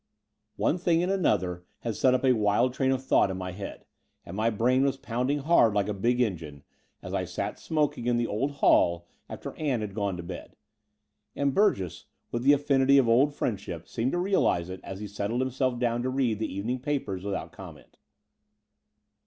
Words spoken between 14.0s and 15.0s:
to realize it